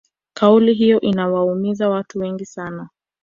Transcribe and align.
kauli 0.37 0.73
hiyo 0.73 0.99
iliwaumiza 1.01 1.89
watu 1.89 2.19
wengi 2.19 2.45
sana 2.45 2.89